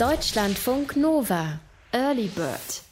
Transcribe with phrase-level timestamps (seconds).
[0.00, 1.60] Deutschlandfunk Nova.
[1.92, 2.82] Early Bird.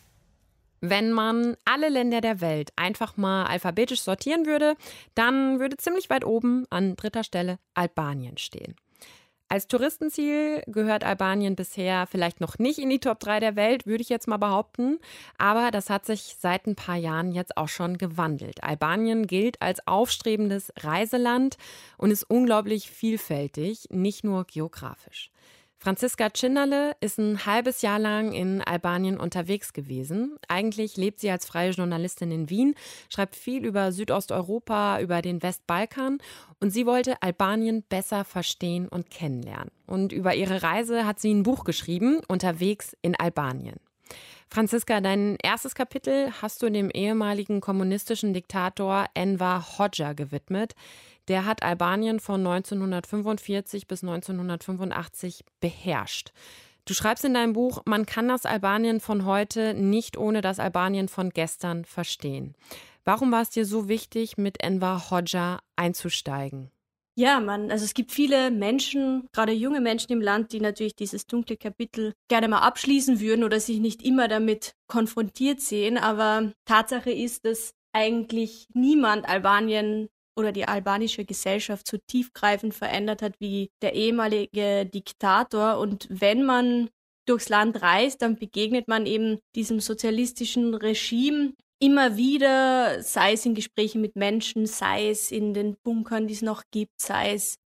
[0.83, 4.75] Wenn man alle Länder der Welt einfach mal alphabetisch sortieren würde,
[5.15, 8.77] dann würde ziemlich weit oben an dritter Stelle Albanien stehen.
[9.49, 14.03] Als Touristenziel gehört Albanien bisher vielleicht noch nicht in die Top 3 der Welt, würde
[14.03, 14.99] ich jetzt mal behaupten.
[15.39, 18.63] Aber das hat sich seit ein paar Jahren jetzt auch schon gewandelt.
[18.63, 21.57] Albanien gilt als aufstrebendes Reiseland
[21.97, 25.31] und ist unglaublich vielfältig, nicht nur geografisch.
[25.81, 30.37] Franziska Cinderle ist ein halbes Jahr lang in Albanien unterwegs gewesen.
[30.49, 32.75] Eigentlich lebt sie als freie Journalistin in Wien,
[33.09, 36.19] schreibt viel über Südosteuropa, über den Westbalkan
[36.59, 39.71] und sie wollte Albanien besser verstehen und kennenlernen.
[39.87, 43.77] Und über ihre Reise hat sie ein Buch geschrieben, Unterwegs in Albanien.
[44.51, 50.75] Franziska, dein erstes Kapitel hast du dem ehemaligen kommunistischen Diktator Enver Hoxha gewidmet.
[51.29, 56.33] Der hat Albanien von 1945 bis 1985 beherrscht.
[56.87, 61.09] Du schreibst in deinem Buch, man kann das Albanien von heute nicht ohne das Albanien
[61.09, 62.55] von gestern verstehen.
[63.05, 66.71] Warum war es dir so wichtig, mit Enver Hoxha einzusteigen?
[67.19, 71.27] Ja, man, also es gibt viele Menschen, gerade junge Menschen im Land, die natürlich dieses
[71.27, 75.99] dunkle Kapitel gerne mal abschließen würden oder sich nicht immer damit konfrontiert sehen.
[75.99, 83.35] Aber Tatsache ist, dass eigentlich niemand Albanien oder die albanische Gesellschaft so tiefgreifend verändert hat
[83.41, 85.81] wie der ehemalige Diktator.
[85.81, 86.89] Und wenn man
[87.27, 93.55] durchs Land reist, dann begegnet man eben diesem sozialistischen Regime immer wieder, sei es in
[93.55, 97.59] Gesprächen mit Menschen, sei es in den Bunkern, die es noch gibt, sei es,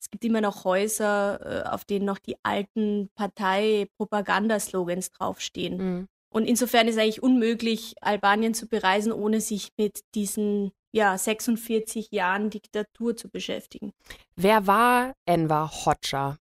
[0.00, 5.76] es gibt immer noch Häuser, äh, auf denen noch die alten Partei-Propagandaslogans draufstehen.
[5.76, 6.08] Mhm.
[6.30, 12.10] Und insofern ist es eigentlich unmöglich, Albanien zu bereisen, ohne sich mit diesen ja, 46
[12.10, 13.92] Jahren Diktatur zu beschäftigen.
[14.36, 16.38] Wer war Enver Hoxha?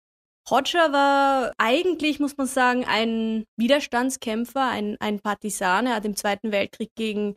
[0.50, 5.88] Hoxha war eigentlich, muss man sagen, ein Widerstandskämpfer, ein, ein Partisan.
[5.88, 7.36] Er hat im Zweiten Weltkrieg gegen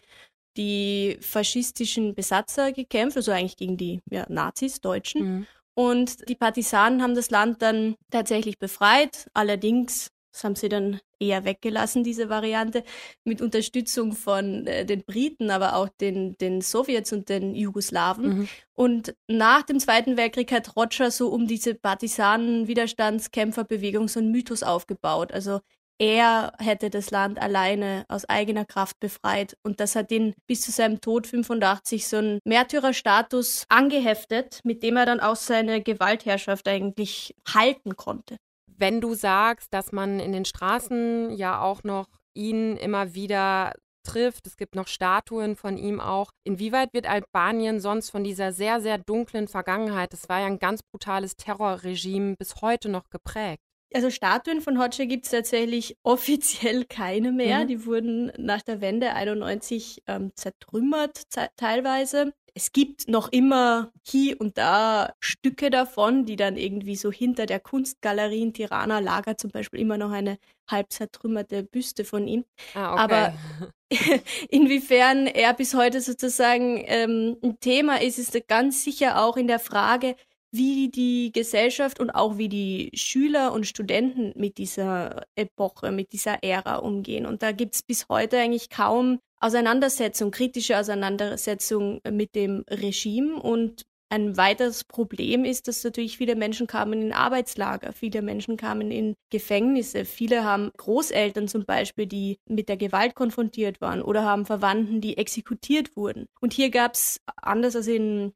[0.56, 5.22] die faschistischen Besatzer gekämpft, also eigentlich gegen die ja, Nazis, Deutschen.
[5.22, 5.46] Mhm.
[5.74, 9.28] Und die Partisanen haben das Land dann tatsächlich befreit.
[9.34, 12.84] Allerdings das haben sie dann eher weggelassen, diese Variante,
[13.24, 18.40] mit Unterstützung von äh, den Briten, aber auch den, den Sowjets und den Jugoslawen.
[18.40, 18.48] Mhm.
[18.74, 25.32] Und nach dem Zweiten Weltkrieg hat Roger so um diese Partisanen-Widerstandskämpferbewegung so einen Mythos aufgebaut.
[25.32, 25.60] Also
[25.98, 29.58] er hätte das Land alleine aus eigener Kraft befreit.
[29.62, 34.96] Und das hat ihn bis zu seinem Tod 85 so einen Märtyrerstatus angeheftet, mit dem
[34.96, 38.38] er dann auch seine Gewaltherrschaft eigentlich halten konnte
[38.80, 44.46] wenn du sagst, dass man in den Straßen ja auch noch ihn immer wieder trifft,
[44.46, 46.32] es gibt noch Statuen von ihm auch.
[46.44, 50.82] Inwieweit wird Albanien sonst von dieser sehr, sehr dunklen Vergangenheit, das war ja ein ganz
[50.82, 53.62] brutales Terrorregime, bis heute noch geprägt?
[53.92, 57.64] Also Statuen von Hoxha gibt es tatsächlich offiziell keine mehr.
[57.64, 57.68] Mhm.
[57.68, 61.24] Die wurden nach der Wende 91 ähm, zertrümmert
[61.56, 67.46] teilweise es gibt noch immer hier und da Stücke davon, die dann irgendwie so hinter
[67.46, 70.38] der Kunstgalerie in Tirana lagert, zum Beispiel immer noch eine
[70.68, 72.44] halb zertrümmerte Büste von ihm.
[72.74, 73.02] Ah, okay.
[73.02, 73.34] Aber
[74.50, 79.58] inwiefern er bis heute sozusagen ähm, ein Thema ist, ist ganz sicher auch in der
[79.58, 80.14] Frage,
[80.52, 86.42] wie die Gesellschaft und auch wie die Schüler und Studenten mit dieser Epoche, mit dieser
[86.42, 87.26] Ära umgehen.
[87.26, 93.40] Und da gibt es bis heute eigentlich kaum Auseinandersetzung, kritische Auseinandersetzung mit dem Regime.
[93.40, 98.90] Und ein weiteres Problem ist, dass natürlich viele Menschen kamen in Arbeitslager, viele Menschen kamen
[98.90, 104.46] in Gefängnisse, viele haben Großeltern zum Beispiel, die mit der Gewalt konfrontiert waren oder haben
[104.46, 106.26] Verwandten, die exekutiert wurden.
[106.40, 108.32] Und hier gab es, anders als in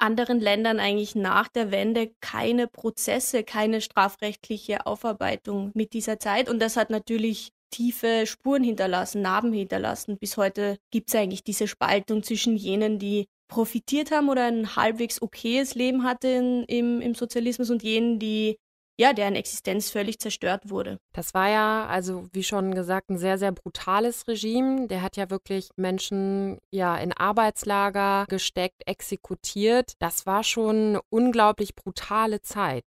[0.00, 6.48] anderen Ländern eigentlich nach der Wende keine Prozesse, keine strafrechtliche Aufarbeitung mit dieser Zeit.
[6.48, 10.18] Und das hat natürlich tiefe Spuren hinterlassen, Narben hinterlassen.
[10.18, 15.22] Bis heute gibt es eigentlich diese Spaltung zwischen jenen, die profitiert haben oder ein halbwegs
[15.22, 18.56] okayes Leben hatten im, im Sozialismus und jenen, die
[18.98, 20.98] ja, deren Existenz völlig zerstört wurde.
[21.12, 24.86] Das war ja, also wie schon gesagt, ein sehr, sehr brutales Regime.
[24.88, 29.92] Der hat ja wirklich Menschen ja in Arbeitslager gesteckt, exekutiert.
[29.98, 32.84] Das war schon eine unglaublich brutale Zeit.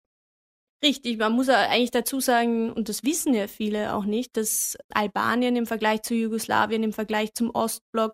[0.82, 5.58] Richtig, man muss eigentlich dazu sagen, und das wissen ja viele auch nicht, dass Albanien
[5.58, 8.14] im Vergleich zu Jugoslawien, im Vergleich zum Ostblock,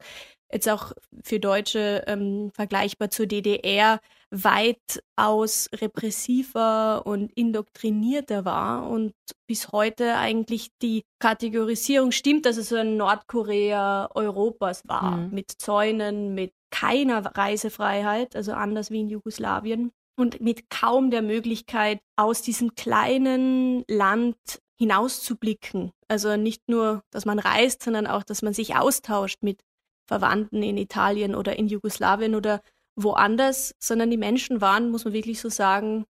[0.51, 0.91] jetzt auch
[1.23, 3.99] für Deutsche ähm, vergleichbar zur DDR,
[4.31, 9.13] weitaus repressiver und indoktrinierter war und
[9.47, 15.33] bis heute eigentlich die Kategorisierung stimmt, dass es so ein Nordkorea Europas war, mhm.
[15.33, 21.99] mit Zäunen, mit keiner Reisefreiheit, also anders wie in Jugoslawien und mit kaum der Möglichkeit,
[22.17, 24.35] aus diesem kleinen Land
[24.77, 25.91] hinauszublicken.
[26.07, 29.61] Also nicht nur, dass man reist, sondern auch, dass man sich austauscht mit
[30.07, 32.61] Verwandten in Italien oder in Jugoslawien oder
[32.95, 36.05] woanders, sondern die Menschen waren, muss man wirklich so sagen,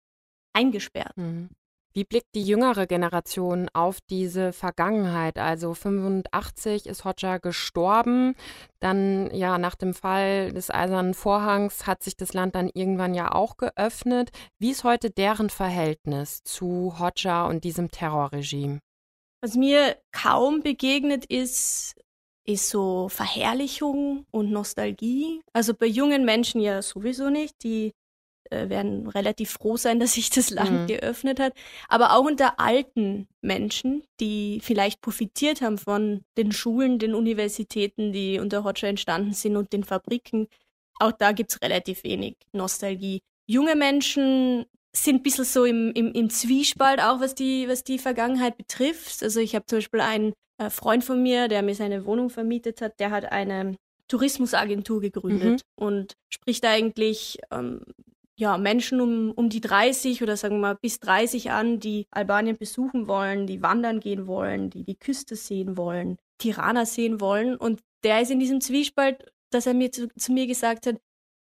[0.52, 1.16] eingesperrt.
[1.16, 1.50] Mhm.
[1.96, 5.38] Wie blickt die jüngere Generation auf diese Vergangenheit?
[5.38, 8.34] Also 85 ist Hodja gestorben.
[8.80, 13.32] Dann ja nach dem Fall des Eisernen Vorhangs hat sich das Land dann irgendwann ja
[13.32, 14.28] auch geöffnet.
[14.58, 18.80] Wie ist heute deren Verhältnis zu Hodja und diesem Terrorregime?
[19.40, 21.94] Was mir kaum begegnet ist,
[22.46, 25.42] ist so Verherrlichung und Nostalgie.
[25.52, 27.62] Also bei jungen Menschen ja sowieso nicht.
[27.62, 27.92] Die
[28.50, 30.86] äh, werden relativ froh sein, dass sich das Land mhm.
[30.86, 31.52] geöffnet hat.
[31.88, 38.38] Aber auch unter alten Menschen, die vielleicht profitiert haben von den Schulen, den Universitäten, die
[38.38, 40.48] unter Hoxha entstanden sind und den Fabriken,
[40.98, 43.20] auch da gibt es relativ wenig Nostalgie.
[43.46, 44.64] Junge Menschen
[45.04, 49.22] sind ein bisschen so im, im, im Zwiespalt auch, was die, was die Vergangenheit betrifft.
[49.22, 52.80] Also ich habe zum Beispiel einen äh, Freund von mir, der mir seine Wohnung vermietet
[52.80, 53.76] hat, der hat eine
[54.08, 55.84] Tourismusagentur gegründet mhm.
[55.84, 57.80] und spricht eigentlich ähm,
[58.38, 62.56] ja, Menschen um, um die 30 oder sagen wir mal bis 30 an, die Albanien
[62.56, 67.56] besuchen wollen, die wandern gehen wollen, die die Küste sehen wollen, Tirana sehen wollen.
[67.56, 70.96] Und der ist in diesem Zwiespalt, dass er mir zu, zu mir gesagt hat,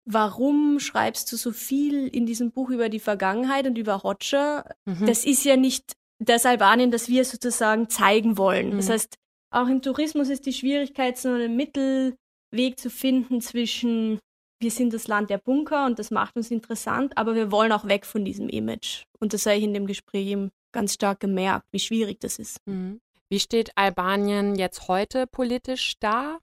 [0.08, 4.66] warum schreibst du so viel in diesem Buch über die Vergangenheit und über Hoxha?
[4.86, 5.06] Mhm.
[5.06, 8.72] Das ist ja nicht das Albanien, das wir sozusagen zeigen wollen.
[8.72, 8.78] Mhm.
[8.78, 9.16] Das heißt,
[9.52, 14.20] auch im Tourismus ist die Schwierigkeit, so einen Mittelweg zu finden zwischen
[14.60, 17.88] wir sind das Land der Bunker und das macht uns interessant, aber wir wollen auch
[17.88, 19.04] weg von diesem Image.
[19.20, 22.58] Und das habe ich in dem Gespräch eben ganz stark gemerkt, wie schwierig das ist.
[22.66, 23.00] Mhm.
[23.30, 26.40] Wie steht Albanien jetzt heute politisch da?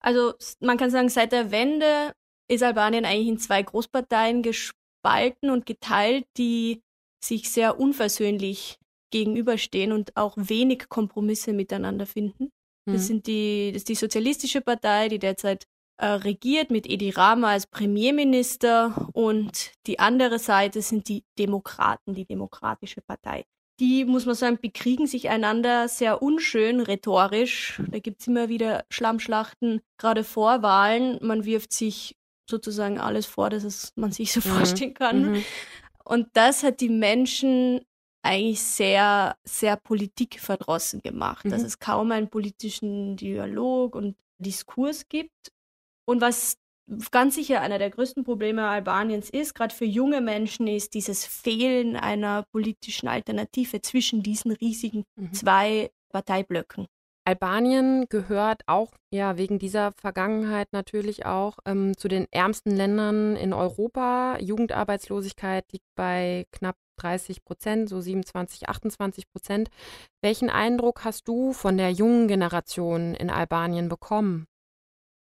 [0.00, 2.14] Also man kann sagen, seit der Wende
[2.50, 6.82] ist Albanien eigentlich in zwei Großparteien gespalten und geteilt, die
[7.24, 8.78] sich sehr unversöhnlich
[9.12, 12.50] gegenüberstehen und auch wenig Kompromisse miteinander finden.
[12.86, 13.06] Das, mhm.
[13.06, 15.64] sind die, das ist die Sozialistische Partei, die derzeit
[15.98, 22.24] äh, regiert mit Edi Rama als Premierminister und die andere Seite sind die Demokraten, die
[22.24, 23.44] Demokratische Partei.
[23.80, 27.80] Die, muss man sagen, bekriegen sich einander sehr unschön rhetorisch.
[27.90, 31.18] Da gibt es immer wieder Schlammschlachten, gerade vor Wahlen.
[31.22, 32.14] Man wirft sich
[32.50, 34.54] sozusagen alles vor, dass es man sich so mhm.
[34.54, 35.32] vorstellen kann.
[35.32, 35.44] Mhm.
[36.04, 37.80] Und das hat die Menschen
[38.22, 41.50] eigentlich sehr, sehr politikverdrossen gemacht, mhm.
[41.50, 45.52] dass es kaum einen politischen Dialog und Diskurs gibt.
[46.04, 46.58] Und was
[47.10, 51.96] ganz sicher einer der größten Probleme Albaniens ist, gerade für junge Menschen, ist dieses Fehlen
[51.96, 55.32] einer politischen Alternative zwischen diesen riesigen mhm.
[55.32, 56.86] zwei Parteiblöcken.
[57.24, 63.52] Albanien gehört auch ja wegen dieser Vergangenheit natürlich auch ähm, zu den ärmsten Ländern in
[63.52, 64.38] Europa.
[64.40, 69.70] Jugendarbeitslosigkeit liegt bei knapp 30 Prozent, so 27, 28 Prozent.
[70.22, 74.46] Welchen Eindruck hast du von der jungen Generation in Albanien bekommen?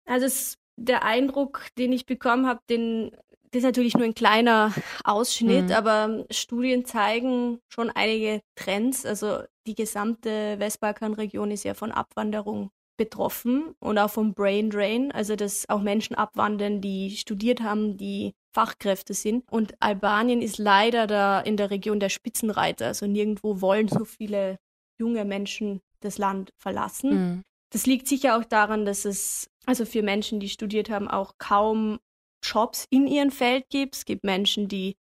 [0.05, 3.11] Also es der Eindruck, den ich bekommen habe, den
[3.51, 4.73] das ist natürlich nur ein kleiner
[5.03, 5.71] Ausschnitt, mhm.
[5.71, 9.05] aber Studien zeigen schon einige Trends.
[9.05, 15.35] Also die gesamte Westbalkanregion ist ja von Abwanderung betroffen und auch vom Brain Drain, also
[15.35, 19.45] dass auch Menschen abwandern, die studiert haben, die Fachkräfte sind.
[19.49, 22.87] Und Albanien ist leider da in der Region der Spitzenreiter.
[22.87, 24.59] Also nirgendwo wollen so viele
[24.99, 27.09] junge Menschen das Land verlassen.
[27.11, 27.41] Mhm.
[27.71, 31.99] Das liegt sicher auch daran, dass es also für Menschen, die studiert haben, auch kaum
[32.43, 33.95] Jobs in ihrem Feld gibt.
[33.95, 34.97] Es gibt Menschen, die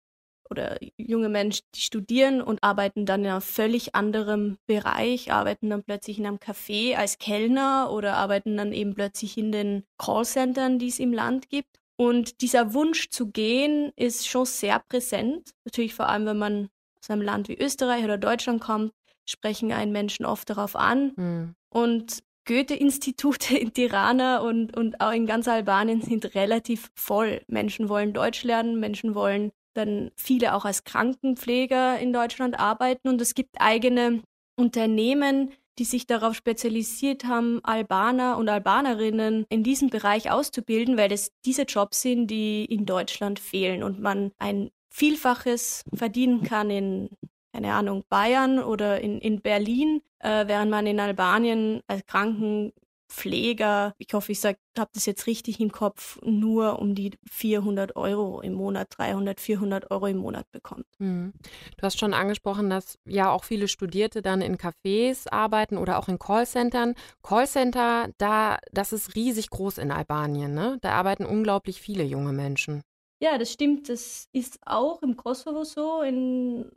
[0.49, 5.83] oder junge Menschen, die studieren und arbeiten dann in einem völlig anderem Bereich, arbeiten dann
[5.83, 10.87] plötzlich in einem Café als Kellner oder arbeiten dann eben plötzlich in den Callcentern, die
[10.87, 11.79] es im Land gibt.
[11.97, 15.51] Und dieser Wunsch zu gehen ist schon sehr präsent.
[15.63, 16.69] Natürlich vor allem, wenn man
[17.01, 18.91] aus einem Land wie Österreich oder Deutschland kommt,
[19.25, 21.13] sprechen einen Menschen oft darauf an.
[21.15, 21.55] Mhm.
[21.69, 27.41] Und Goethe-Institute in Tirana und, und auch in ganz Albanien sind relativ voll.
[27.47, 33.19] Menschen wollen Deutsch lernen, Menschen wollen dann viele auch als Krankenpfleger in Deutschland arbeiten und
[33.19, 34.21] es gibt eigene
[34.55, 41.31] Unternehmen, die sich darauf spezialisiert haben, Albaner und Albanerinnen in diesem Bereich auszubilden, weil es
[41.43, 47.09] diese Jobs sind, die in Deutschland fehlen und man ein Vielfaches verdienen kann in
[47.55, 54.13] keine Ahnung, Bayern oder in, in Berlin, äh, während man in Albanien als Krankenpfleger, ich
[54.13, 58.87] hoffe, ich habe das jetzt richtig im Kopf, nur um die 400 Euro im Monat,
[58.97, 60.85] 300, 400 Euro im Monat bekommt.
[60.99, 61.33] Mhm.
[61.77, 66.07] Du hast schon angesprochen, dass ja auch viele Studierte dann in Cafés arbeiten oder auch
[66.07, 66.95] in Callcentern.
[67.23, 70.77] Callcenter, da, das ist riesig groß in Albanien, ne?
[70.81, 72.81] Da arbeiten unglaublich viele junge Menschen.
[73.21, 73.89] Ja, das stimmt.
[73.89, 76.01] Das ist auch im Kosovo so.
[76.01, 76.69] In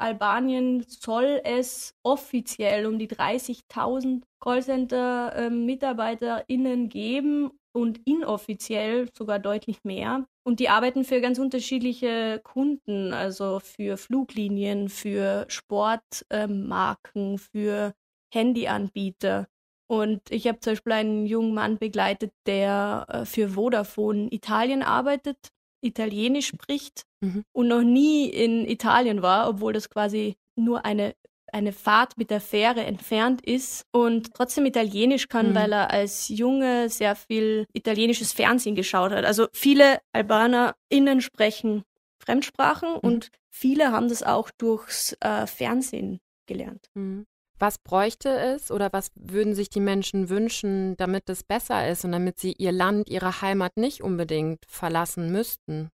[0.00, 10.26] Albanien soll es offiziell um die 30.000 Callcenter-MitarbeiterInnen geben und inoffiziell sogar deutlich mehr.
[10.44, 17.94] Und die arbeiten für ganz unterschiedliche Kunden, also für Fluglinien, für Sportmarken, für
[18.32, 19.46] Handyanbieter.
[19.88, 25.50] Und ich habe zum Beispiel einen jungen Mann begleitet, der äh, für Vodafone Italien arbeitet,
[25.80, 27.44] Italienisch spricht mhm.
[27.52, 31.14] und noch nie in Italien war, obwohl das quasi nur eine
[31.52, 35.54] eine Fahrt mit der Fähre entfernt ist und trotzdem Italienisch kann, mhm.
[35.54, 39.24] weil er als Junge sehr viel italienisches Fernsehen geschaut hat.
[39.24, 41.82] Also viele AlbanerInnen sprechen
[42.22, 42.98] Fremdsprachen mhm.
[43.00, 46.86] und viele haben das auch durchs äh, Fernsehen gelernt.
[46.94, 47.26] Mhm.
[47.60, 52.12] Was bräuchte es oder was würden sich die Menschen wünschen, damit es besser ist und
[52.12, 55.90] damit sie ihr Land, ihre Heimat nicht unbedingt verlassen müssten?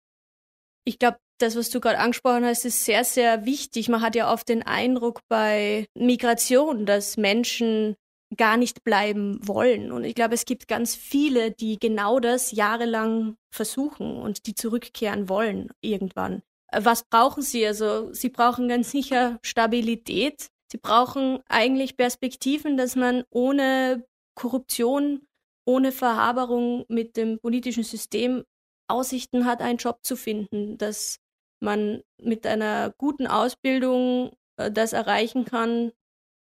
[0.84, 3.90] Ich glaube, das, was du gerade angesprochen hast, ist sehr, sehr wichtig.
[3.90, 7.94] Man hat ja oft den Eindruck bei Migration, dass Menschen
[8.36, 9.92] gar nicht bleiben wollen.
[9.92, 15.28] Und ich glaube, es gibt ganz viele, die genau das jahrelang versuchen und die zurückkehren
[15.28, 16.42] wollen irgendwann.
[16.72, 17.66] Was brauchen sie?
[17.66, 20.48] Also sie brauchen ganz sicher Stabilität.
[20.70, 25.26] Sie brauchen eigentlich Perspektiven, dass man ohne Korruption,
[25.66, 28.44] ohne Verhaberung mit dem politischen System
[28.88, 31.18] Aussichten hat, einen Job zu finden, dass
[31.60, 35.92] man mit einer guten Ausbildung äh, das erreichen kann,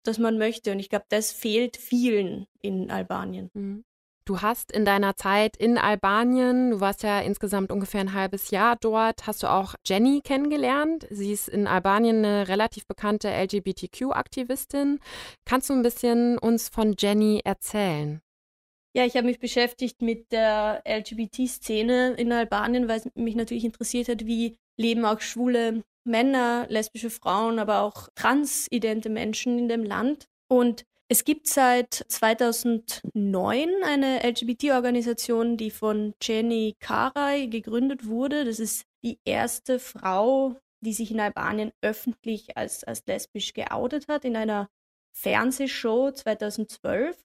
[0.04, 0.72] das man möchte.
[0.72, 3.50] Und ich glaube, das fehlt vielen in Albanien.
[3.54, 3.84] Mhm.
[4.28, 8.76] Du hast in deiner Zeit in Albanien, du warst ja insgesamt ungefähr ein halbes Jahr
[8.78, 11.06] dort, hast du auch Jenny kennengelernt.
[11.08, 15.00] Sie ist in Albanien eine relativ bekannte LGBTQ-Aktivistin.
[15.46, 18.20] Kannst du ein bisschen uns von Jenny erzählen?
[18.94, 24.08] Ja, ich habe mich beschäftigt mit der LGBT-Szene in Albanien, weil es mich natürlich interessiert
[24.08, 30.26] hat, wie leben auch schwule Männer, lesbische Frauen, aber auch transidente Menschen in dem Land.
[30.50, 38.44] Und es gibt seit 2009 eine LGBT-Organisation, die von Jenny Karay gegründet wurde.
[38.44, 44.26] Das ist die erste Frau, die sich in Albanien öffentlich als, als lesbisch geoutet hat
[44.26, 44.68] in einer
[45.16, 47.16] Fernsehshow 2012.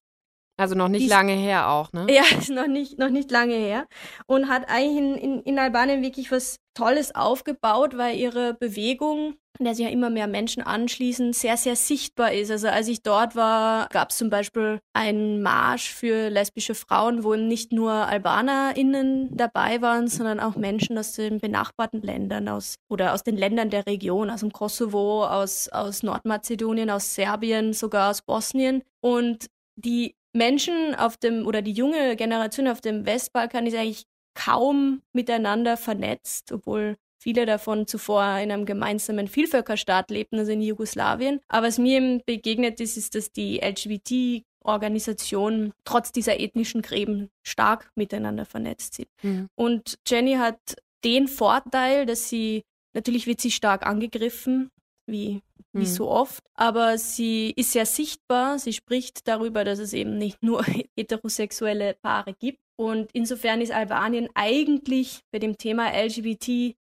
[0.55, 2.05] Also noch nicht die, lange her auch, ne?
[2.09, 3.87] Ja, ist noch nicht, noch nicht lange her.
[4.27, 9.65] Und hat eigentlich in, in, in Albanien wirklich was Tolles aufgebaut, weil ihre Bewegung, in
[9.65, 12.51] der sich ja immer mehr Menschen anschließen, sehr, sehr sichtbar ist.
[12.51, 17.35] Also als ich dort war, gab es zum Beispiel einen Marsch für lesbische Frauen, wo
[17.35, 23.23] nicht nur AlbanerInnen dabei waren, sondern auch Menschen aus den benachbarten Ländern aus, oder aus
[23.23, 28.83] den Ländern der Region, aus dem Kosovo, aus, aus Nordmazedonien, aus Serbien, sogar aus Bosnien.
[29.01, 35.03] Und die Menschen auf dem oder die junge Generation auf dem Westbalkan ist eigentlich kaum
[35.13, 41.39] miteinander vernetzt, obwohl viele davon zuvor in einem gemeinsamen Vielvölkerstaat lebten, also in Jugoslawien.
[41.47, 47.91] Aber was mir eben begegnet ist, ist, dass die LGBT-Organisationen trotz dieser ethnischen Gräben stark
[47.95, 49.07] miteinander vernetzt sind.
[49.21, 49.47] Mhm.
[49.55, 50.59] Und Jenny hat
[51.05, 52.63] den Vorteil, dass sie,
[52.93, 54.69] natürlich wird sie stark angegriffen,
[55.05, 55.41] wie
[55.73, 55.85] wie mhm.
[55.85, 56.43] so oft.
[56.53, 58.59] Aber sie ist sehr sichtbar.
[58.59, 60.63] Sie spricht darüber, dass es eben nicht nur
[60.95, 62.59] heterosexuelle Paare gibt.
[62.75, 66.75] Und insofern ist Albanien eigentlich bei dem Thema LGBT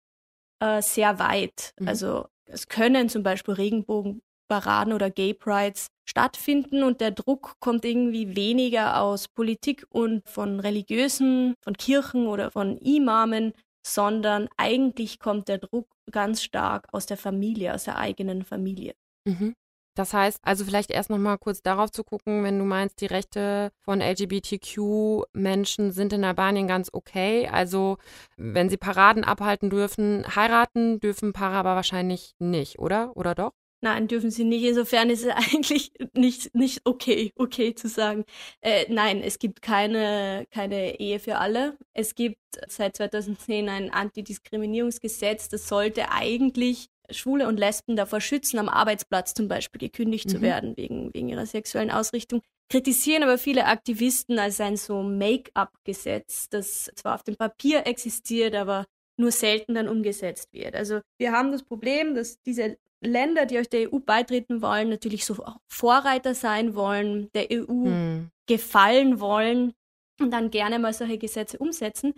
[0.59, 1.73] äh, sehr weit.
[1.79, 1.87] Mhm.
[1.87, 8.35] Also es können zum Beispiel Regenbogenparaden oder Gay Prides stattfinden und der Druck kommt irgendwie
[8.35, 13.53] weniger aus Politik und von religiösen, von Kirchen oder von Imamen,
[13.85, 18.95] sondern eigentlich kommt der Druck ganz stark aus der Familie, aus der eigenen Familie.
[19.25, 19.53] Mhm.
[19.95, 23.05] Das heißt, also vielleicht erst noch mal kurz darauf zu gucken, wenn du meinst, die
[23.05, 27.47] Rechte von LGBTQ-Menschen sind in Albanien ganz okay.
[27.47, 27.97] Also
[28.35, 33.15] wenn sie Paraden abhalten dürfen, heiraten dürfen Paare aber wahrscheinlich nicht, oder?
[33.15, 33.51] Oder doch?
[33.83, 34.63] Nein, dürfen sie nicht.
[34.63, 38.23] Insofern ist es eigentlich nicht, nicht okay, okay zu sagen.
[38.61, 41.77] Äh, nein, es gibt keine, keine Ehe für alle.
[41.93, 48.69] Es gibt seit 2010 ein Antidiskriminierungsgesetz, das sollte eigentlich Schwule und Lesben davor schützen, am
[48.69, 50.31] Arbeitsplatz zum Beispiel gekündigt mhm.
[50.31, 52.41] zu werden wegen, wegen ihrer sexuellen Ausrichtung.
[52.69, 58.85] Kritisieren aber viele Aktivisten als ein so Make-up-Gesetz, das zwar auf dem Papier existiert, aber
[59.17, 60.73] nur selten dann umgesetzt wird.
[60.73, 65.25] Also wir haben das Problem, dass diese Länder, die euch der EU beitreten wollen, natürlich
[65.25, 68.29] so Vorreiter sein wollen, der EU hm.
[68.47, 69.73] gefallen wollen
[70.19, 72.13] und dann gerne mal solche Gesetze umsetzen.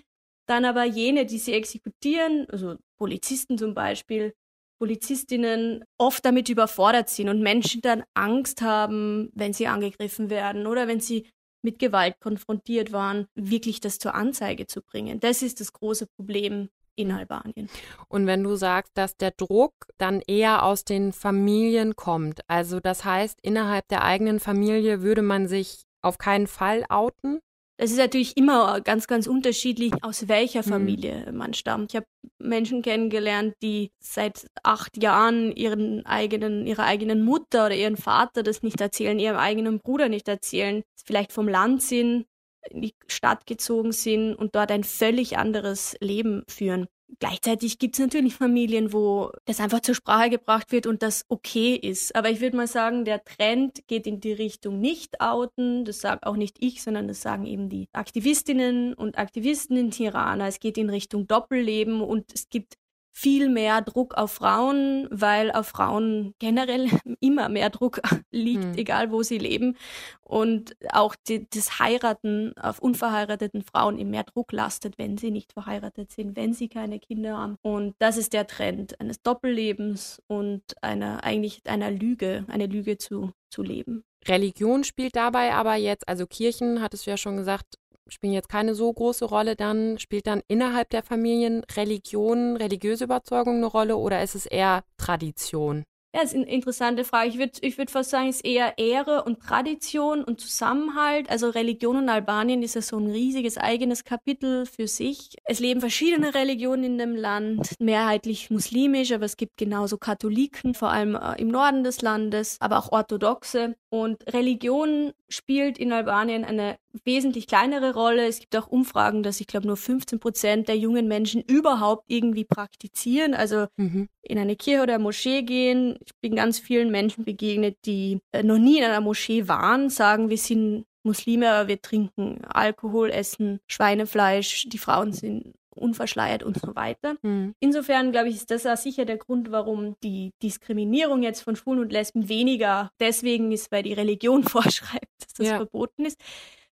[0.47, 4.33] Dann aber jene, die sie exekutieren, also Polizisten zum Beispiel,
[4.79, 10.87] Polizistinnen oft damit überfordert sind und Menschen dann Angst haben, wenn sie angegriffen werden oder
[10.87, 11.27] wenn sie
[11.63, 15.19] mit Gewalt konfrontiert waren, wirklich das zur Anzeige zu bringen.
[15.19, 17.69] Das ist das große Problem in Albanien.
[18.07, 23.05] Und wenn du sagst, dass der Druck dann eher aus den Familien kommt, also das
[23.05, 27.39] heißt, innerhalb der eigenen Familie würde man sich auf keinen Fall outen?
[27.77, 30.69] Es ist natürlich immer ganz, ganz unterschiedlich, aus welcher mhm.
[30.69, 31.37] Familie mhm.
[31.37, 31.91] man stammt.
[31.91, 32.05] Ich habe
[32.39, 38.63] Menschen kennengelernt, die seit acht Jahren ihren eigenen, ihrer eigenen Mutter oder ihren Vater das
[38.63, 42.25] nicht erzählen, ihrem eigenen Bruder nicht erzählen, vielleicht vom Land sind,
[42.69, 46.88] in die Stadt gezogen sind und dort ein völlig anderes Leben führen.
[47.19, 51.75] Gleichzeitig gibt es natürlich Familien, wo das einfach zur Sprache gebracht wird und das okay
[51.75, 52.15] ist.
[52.15, 55.86] Aber ich würde mal sagen, der Trend geht in die Richtung nicht outen.
[55.86, 60.48] Das sage auch nicht ich, sondern das sagen eben die Aktivistinnen und Aktivisten in Tirana.
[60.48, 62.74] Es geht in Richtung Doppelleben und es gibt
[63.17, 66.89] viel mehr Druck auf Frauen, weil auf Frauen generell
[67.22, 68.74] immer mehr Druck liegt, hm.
[68.75, 69.77] egal wo sie leben.
[70.22, 75.53] Und auch die, das Heiraten auf unverheirateten Frauen eben mehr Druck lastet, wenn sie nicht
[75.53, 77.57] verheiratet sind, wenn sie keine Kinder haben.
[77.62, 83.31] Und das ist der Trend eines Doppellebens und einer eigentlich einer Lüge, eine Lüge zu,
[83.50, 84.03] zu leben.
[84.27, 88.75] Religion spielt dabei aber jetzt, also Kirchen, hattest du ja schon gesagt, spielen jetzt keine
[88.75, 89.97] so große Rolle dann?
[90.00, 95.83] Spielt dann innerhalb der Familien Religion, religiöse Überzeugung eine Rolle oder ist es eher Tradition?
[96.15, 97.27] Ja, das ist eine interessante Frage.
[97.27, 101.29] Ich würde ich würd fast sagen, es ist eher Ehre und Tradition und Zusammenhalt.
[101.29, 105.35] Also Religion in Albanien ist ja so ein riesiges eigenes Kapitel für sich.
[105.43, 110.89] Es leben verschiedene Religionen in dem Land, mehrheitlich muslimisch, aber es gibt genauso Katholiken, vor
[110.89, 113.75] allem äh, im Norden des Landes, aber auch Orthodoxe.
[113.89, 118.27] Und Religion spielt in Albanien eine wesentlich kleinere Rolle.
[118.27, 122.45] Es gibt auch Umfragen, dass ich glaube nur 15 Prozent der jungen Menschen überhaupt irgendwie
[122.45, 124.07] praktizieren, also mhm.
[124.21, 125.97] in eine Kirche oder Moschee gehen.
[126.05, 130.29] Ich bin ganz vielen Menschen begegnet, die äh, noch nie in einer Moschee waren, sagen,
[130.29, 136.75] wir sind Muslime, aber wir trinken Alkohol, essen Schweinefleisch, die Frauen sind unverschleiert und so
[136.75, 137.15] weiter.
[137.21, 137.53] Mhm.
[137.59, 141.81] Insofern, glaube ich, ist das auch sicher der Grund, warum die Diskriminierung jetzt von Schwulen
[141.81, 145.57] und Lesben weniger deswegen ist, weil die Religion vorschreibt, dass das ja.
[145.57, 146.19] verboten ist,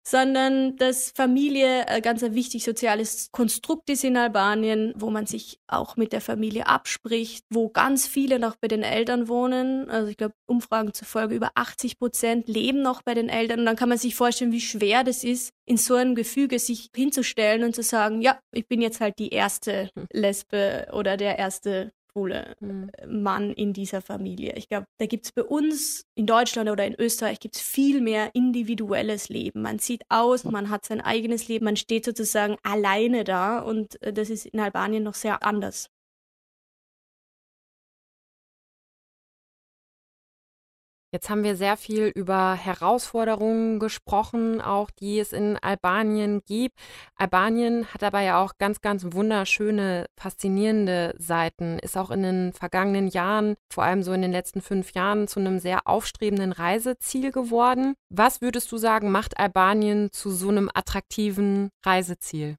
[0.04, 5.60] sondern dass Familie ein ganz ein wichtig soziales Konstrukt ist in Albanien, wo man sich
[5.68, 9.90] auch mit der Familie abspricht, wo ganz viele noch bei den Eltern wohnen.
[9.90, 13.62] Also ich glaube, Umfragen zufolge über 80 Prozent leben noch bei den Eltern.
[13.62, 16.90] Und dann kann man sich vorstellen, wie schwer das ist, in so einem Gefüge sich
[16.94, 20.08] hinzustellen und zu sagen, ja, ich bin jetzt halt die erste hm.
[20.12, 22.92] Lesbe oder der erste schwule mhm.
[23.08, 24.54] Mann in dieser Familie.
[24.56, 28.02] Ich glaube, da gibt es bei uns in Deutschland oder in Österreich gibt es viel
[28.02, 29.62] mehr individuelles Leben.
[29.62, 34.14] Man sieht aus, man hat sein eigenes Leben, man steht sozusagen alleine da und äh,
[34.14, 35.90] das ist in Albanien noch sehr anders.
[41.14, 46.80] Jetzt haben wir sehr viel über Herausforderungen gesprochen, auch die es in Albanien gibt.
[47.16, 53.10] Albanien hat aber ja auch ganz, ganz wunderschöne, faszinierende Seiten, ist auch in den vergangenen
[53.10, 57.94] Jahren, vor allem so in den letzten fünf Jahren, zu einem sehr aufstrebenden Reiseziel geworden.
[58.10, 62.58] Was würdest du sagen, macht Albanien zu so einem attraktiven Reiseziel?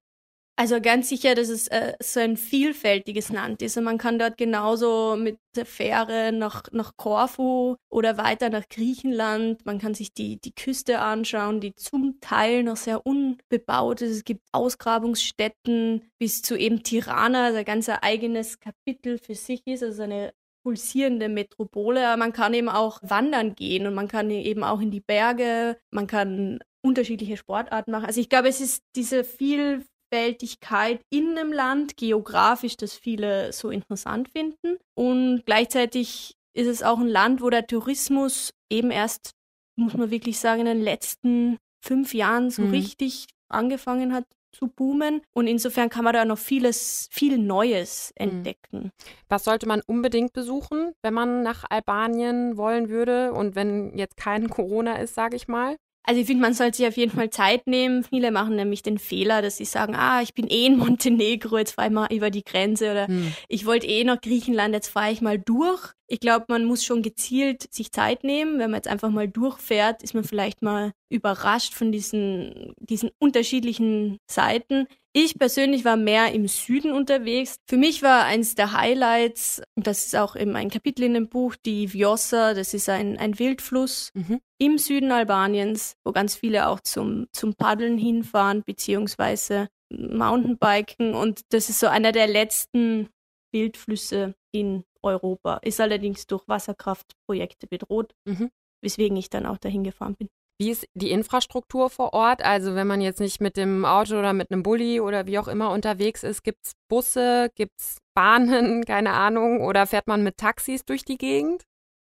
[0.56, 3.76] Also ganz sicher, dass es äh, so ein vielfältiges Land ist.
[3.76, 9.66] Und man kann dort genauso mit der Fähre nach, nach Korfu oder weiter nach Griechenland.
[9.66, 14.12] Man kann sich die, die Küste anschauen, die zum Teil noch sehr unbebaut ist.
[14.12, 19.82] Es gibt Ausgrabungsstätten bis zu eben Tirana, also ein ganz eigenes Kapitel für sich ist.
[19.82, 22.06] Also eine pulsierende Metropole.
[22.06, 25.78] Aber man kann eben auch wandern gehen und man kann eben auch in die Berge.
[25.90, 28.06] Man kann unterschiedliche Sportarten machen.
[28.06, 29.84] Also ich glaube, es ist diese viel
[30.14, 34.79] Vielfältigkeit in einem Land, geografisch, das viele so interessant finden.
[34.94, 39.33] Und gleichzeitig ist es auch ein Land, wo der Tourismus eben erst,
[39.77, 42.70] muss man wirklich sagen, in den letzten fünf Jahren so mhm.
[42.70, 45.20] richtig angefangen hat zu boomen.
[45.35, 48.29] Und insofern kann man da noch vieles, viel Neues mhm.
[48.29, 48.90] entdecken.
[49.29, 54.48] Was sollte man unbedingt besuchen, wenn man nach Albanien wollen würde und wenn jetzt kein
[54.50, 55.77] Corona ist, sage ich mal?
[56.06, 58.04] Also ich finde, man sollte sich auf jeden Fall Zeit nehmen.
[58.04, 61.72] Viele machen nämlich den Fehler, dass sie sagen, ah, ich bin eh in Montenegro, jetzt
[61.72, 63.32] fahre ich mal über die Grenze oder hm.
[63.48, 65.94] ich wollte eh nach Griechenland, jetzt fahre ich mal durch.
[66.14, 68.61] Ich glaube, man muss schon gezielt sich Zeit nehmen.
[68.61, 74.18] Wenn man jetzt einfach mal durchfährt, ist man vielleicht mal überrascht von diesen, diesen unterschiedlichen
[74.31, 74.87] Seiten.
[75.12, 77.57] Ich persönlich war mehr im Süden unterwegs.
[77.68, 81.29] Für mich war eins der Highlights, und das ist auch eben ein Kapitel in dem
[81.29, 84.38] Buch, die Vjosa, das ist ein, ein Wildfluss mhm.
[84.59, 91.14] im Süden Albaniens, wo ganz viele auch zum, zum Paddeln hinfahren, beziehungsweise Mountainbiken.
[91.14, 93.09] Und das ist so einer der letzten
[93.50, 95.58] Wildflüsse in Europa.
[95.62, 98.50] Ist allerdings durch Wasserkraftprojekte bedroht, mhm.
[98.82, 100.28] weswegen ich dann auch dahin gefahren bin.
[100.60, 102.44] Wie ist die Infrastruktur vor Ort?
[102.44, 105.48] Also wenn man jetzt nicht mit dem Auto oder mit einem Bulli oder wie auch
[105.48, 110.36] immer unterwegs ist, gibt es Busse, gibt es Bahnen, keine Ahnung, oder fährt man mit
[110.36, 111.64] Taxis durch die Gegend?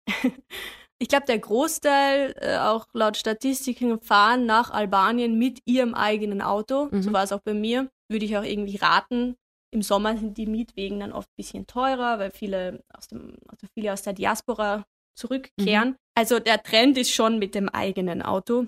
[1.00, 6.88] Ich glaube, der Großteil, äh, auch laut Statistiken, fahren nach Albanien mit ihrem eigenen Auto.
[6.90, 7.02] Mhm.
[7.02, 7.88] So war es auch bei mir.
[8.10, 9.36] Würde ich auch irgendwie raten.
[9.70, 13.66] Im Sommer sind die Mietwegen dann oft ein bisschen teurer, weil viele aus, dem, also
[13.74, 15.90] viele aus der Diaspora zurückkehren.
[15.90, 15.96] Mhm.
[16.14, 18.66] Also der Trend ist schon mit dem eigenen Auto.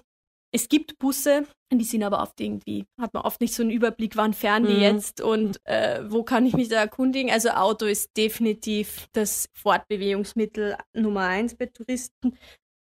[0.52, 4.16] Es gibt Busse, die sind aber oft irgendwie, hat man oft nicht so einen Überblick,
[4.16, 4.82] wann fahren die mhm.
[4.82, 7.30] jetzt und äh, wo kann ich mich da erkundigen.
[7.30, 12.36] Also Auto ist definitiv das Fortbewegungsmittel Nummer eins bei Touristen.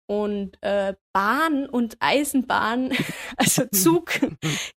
[0.08, 2.92] Und äh, Bahn und Eisenbahn,
[3.36, 4.12] also Zug,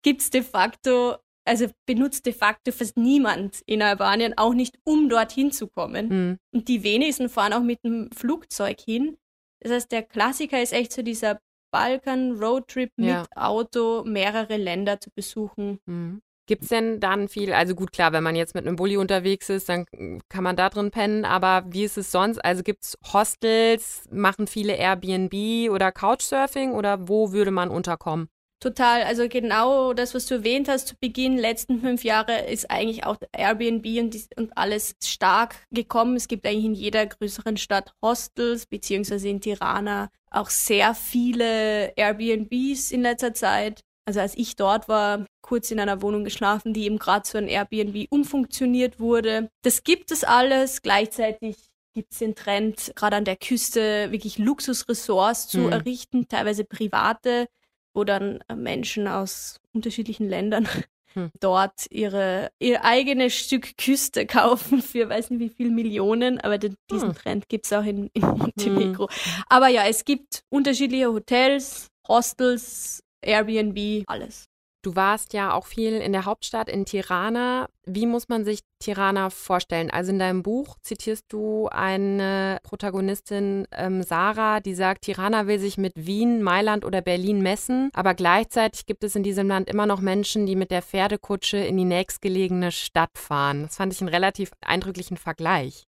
[0.02, 1.18] gibt es de facto,
[1.50, 6.08] also benutzt de facto fast niemand in Albanien, auch nicht um dorthin zu kommen.
[6.10, 6.38] Mhm.
[6.54, 9.18] Und die wenigsten fahren auch mit dem Flugzeug hin.
[9.60, 11.40] Das heißt, der Klassiker ist echt so dieser
[11.72, 13.26] Balkan-Roadtrip mit ja.
[13.36, 15.80] Auto mehrere Länder zu besuchen.
[15.86, 16.22] Mhm.
[16.46, 19.50] Gibt es denn dann viel, also gut, klar, wenn man jetzt mit einem Bulli unterwegs
[19.50, 19.86] ist, dann
[20.30, 22.40] kann man da drin pennen, aber wie ist es sonst?
[22.40, 28.30] Also gibt es Hostels, machen viele Airbnb oder Couchsurfing oder wo würde man unterkommen?
[28.62, 33.06] Total, also genau das, was du erwähnt hast zu Beginn, letzten fünf Jahre ist eigentlich
[33.06, 36.18] auch Airbnb und, und alles stark gekommen.
[36.18, 42.92] Es gibt eigentlich in jeder größeren Stadt Hostels, beziehungsweise in Tirana auch sehr viele Airbnbs
[42.92, 43.80] in letzter Zeit.
[44.06, 47.48] Also als ich dort war, kurz in einer Wohnung geschlafen, die eben gerade zu einem
[47.48, 49.50] Airbnb umfunktioniert wurde.
[49.62, 50.82] Das gibt es alles.
[50.82, 51.56] Gleichzeitig
[51.94, 55.72] gibt es den Trend, gerade an der Küste wirklich Luxusressorts zu mhm.
[55.72, 57.48] errichten, teilweise private
[57.94, 60.68] wo dann äh, Menschen aus unterschiedlichen Ländern
[61.14, 61.32] hm.
[61.40, 66.76] dort ihre, ihr eigenes Stück Küste kaufen für weiß nicht wie viele Millionen, aber den,
[66.92, 67.16] diesen hm.
[67.16, 69.10] Trend gibt es auch in, in Montenegro.
[69.10, 69.44] Hm.
[69.48, 74.46] Aber ja, es gibt unterschiedliche Hotels, Hostels, Airbnb, alles.
[74.82, 77.68] Du warst ja auch viel in der Hauptstadt, in Tirana.
[77.86, 79.92] Wie muss man sich Tirana vorstellen?
[79.92, 85.78] Also in deinem Buch zitierst du eine Protagonistin, ähm, Sarah, die sagt, Tirana will sich
[85.78, 90.00] mit Wien, Mailand oder Berlin messen, aber gleichzeitig gibt es in diesem Land immer noch
[90.00, 93.64] Menschen, die mit der Pferdekutsche in die nächstgelegene Stadt fahren.
[93.64, 95.84] Das fand ich einen relativ eindrücklichen Vergleich.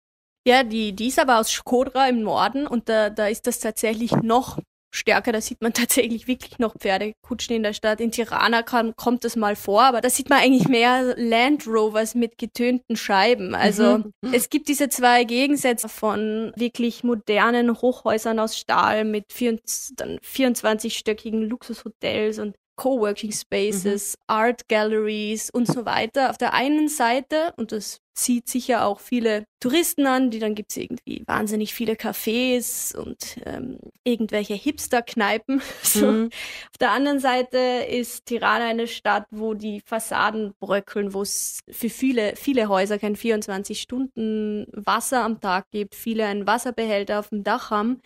[0.47, 4.13] Ja, die, die ist aber aus Skodra im Norden und da, da ist das tatsächlich
[4.13, 4.57] noch
[4.91, 5.31] stärker.
[5.31, 7.99] Da sieht man tatsächlich wirklich noch Pferdekutschen in der Stadt.
[8.01, 12.15] In Tirana kann, kommt das mal vor, aber da sieht man eigentlich mehr Land Rovers
[12.15, 13.53] mit getönten Scheiben.
[13.55, 14.13] Also mhm.
[14.33, 22.55] es gibt diese zwei Gegensätze von wirklich modernen Hochhäusern aus Stahl mit 24-stöckigen Luxushotels und
[22.79, 24.23] Coworking Spaces, mhm.
[24.27, 29.45] Art Galleries und so weiter auf der einen Seite und das zieht sicher auch viele
[29.59, 35.61] Touristen an, die dann gibt es irgendwie wahnsinnig viele Cafés und ähm, irgendwelche Hipster-Kneipen.
[35.81, 36.05] So.
[36.05, 36.25] Mhm.
[36.27, 41.89] Auf der anderen Seite ist Tirana eine Stadt, wo die Fassaden bröckeln, wo es für
[41.89, 47.43] viele, viele Häuser kein 24 Stunden Wasser am Tag gibt, viele einen Wasserbehälter auf dem
[47.43, 48.01] Dach haben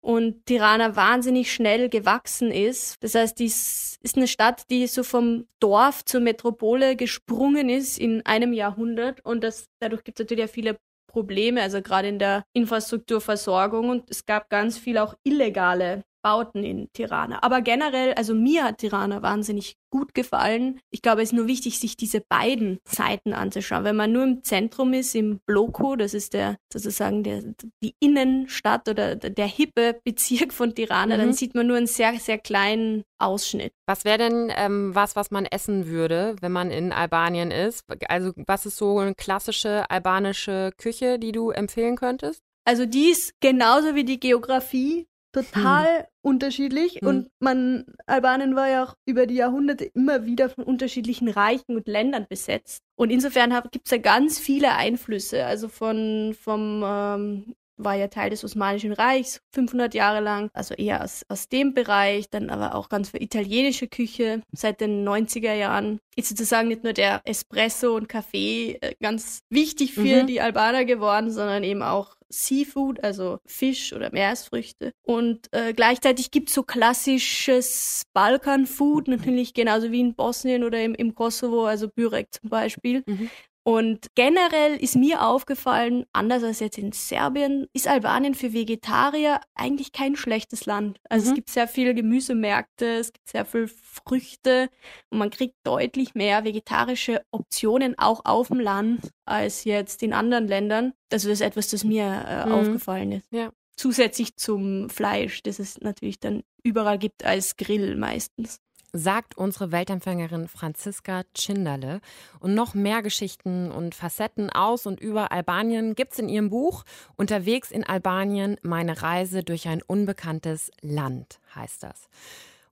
[0.00, 2.96] und Tirana wahnsinnig schnell gewachsen ist.
[3.02, 8.24] Das heißt, dies ist eine Stadt, die so vom Dorf zur Metropole gesprungen ist in
[8.24, 12.44] einem Jahrhundert und das, dadurch gibt es natürlich auch viele Probleme, also gerade in der
[12.52, 17.42] Infrastrukturversorgung und es gab ganz viel auch illegale Bauten in Tirana.
[17.42, 20.80] Aber generell, also mir hat Tirana wahnsinnig gut gefallen.
[20.90, 23.84] Ich glaube, es ist nur wichtig, sich diese beiden Seiten anzuschauen.
[23.84, 27.42] Wenn man nur im Zentrum ist, im Bloko, das ist der sozusagen der,
[27.82, 31.20] die Innenstadt oder der hippe Bezirk von Tirana, mhm.
[31.20, 33.72] dann sieht man nur einen sehr, sehr kleinen Ausschnitt.
[33.86, 37.84] Was wäre denn ähm, was, was man essen würde, wenn man in Albanien ist?
[38.08, 42.42] Also was ist so eine klassische albanische Küche, die du empfehlen könntest?
[42.64, 45.06] Also die ist genauso wie die Geografie
[45.42, 46.04] total hm.
[46.22, 47.08] unterschiedlich hm.
[47.08, 51.86] und man Albanien war ja auch über die Jahrhunderte immer wieder von unterschiedlichen Reichen und
[51.86, 57.94] Ländern besetzt und insofern gibt es ja ganz viele Einflüsse, also von vom ähm, war
[57.94, 62.50] ja Teil des Osmanischen Reichs, 500 Jahre lang, also eher aus, aus dem Bereich, dann
[62.50, 66.00] aber auch ganz für italienische Küche seit den 90er Jahren.
[66.16, 70.26] Ist sozusagen nicht nur der Espresso und Kaffee äh, ganz wichtig für mhm.
[70.26, 74.92] die Albaner geworden, sondern eben auch Seafood, also Fisch oder Meeresfrüchte.
[75.02, 80.94] Und äh, gleichzeitig gibt es so klassisches Balkan-Food, natürlich genauso wie in Bosnien oder im,
[80.94, 83.02] im Kosovo, also Bürek zum Beispiel.
[83.06, 83.30] Mhm.
[83.68, 89.92] Und generell ist mir aufgefallen, anders als jetzt in Serbien, ist Albanien für Vegetarier eigentlich
[89.92, 90.98] kein schlechtes Land.
[91.10, 91.28] Also mhm.
[91.28, 94.70] es gibt sehr viele Gemüsemärkte, es gibt sehr viele Früchte
[95.10, 100.48] und man kriegt deutlich mehr vegetarische Optionen auch auf dem Land als jetzt in anderen
[100.48, 100.94] Ländern.
[101.12, 102.52] Also das ist etwas, das mir äh, mhm.
[102.52, 103.26] aufgefallen ist.
[103.30, 103.50] Ja.
[103.76, 108.60] zusätzlich zum Fleisch, das es natürlich dann überall gibt als Grill meistens
[108.92, 112.00] sagt unsere Weltempfängerin Franziska Tschinderle.
[112.40, 116.84] Und noch mehr Geschichten und Facetten aus und über Albanien gibt es in ihrem Buch
[117.16, 122.08] Unterwegs in Albanien, meine Reise durch ein unbekanntes Land heißt das.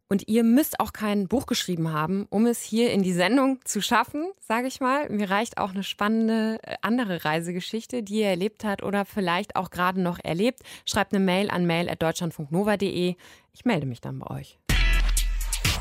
[0.08, 3.80] Und ihr müsst auch kein Buch geschrieben haben, um es hier in die Sendung zu
[3.80, 5.08] schaffen, sage ich mal.
[5.08, 9.70] Mir reicht auch eine spannende äh, andere Reisegeschichte, die ihr erlebt habt oder vielleicht auch
[9.70, 10.60] gerade noch erlebt.
[10.84, 13.16] Schreibt eine Mail an mail.deutschlandfunknova.de.
[13.52, 14.58] Ich melde mich dann bei euch.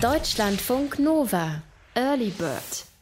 [0.01, 1.61] Deutschlandfunk Nova.
[1.95, 2.94] Early Bird